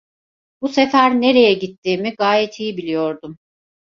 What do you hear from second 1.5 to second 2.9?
gittiğimi gayet iyi